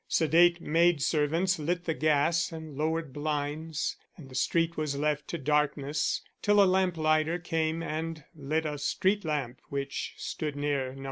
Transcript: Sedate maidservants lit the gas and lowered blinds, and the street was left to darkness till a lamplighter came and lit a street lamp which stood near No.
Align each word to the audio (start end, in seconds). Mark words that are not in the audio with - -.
Sedate 0.07 0.59
maidservants 0.59 1.59
lit 1.59 1.85
the 1.85 1.93
gas 1.93 2.51
and 2.51 2.75
lowered 2.75 3.13
blinds, 3.13 3.97
and 4.17 4.29
the 4.29 4.33
street 4.33 4.75
was 4.75 4.97
left 4.97 5.27
to 5.27 5.37
darkness 5.37 6.23
till 6.41 6.59
a 6.59 6.65
lamplighter 6.65 7.37
came 7.37 7.83
and 7.83 8.23
lit 8.35 8.65
a 8.65 8.79
street 8.79 9.23
lamp 9.23 9.61
which 9.69 10.15
stood 10.17 10.55
near 10.55 10.95
No. 10.95 10.99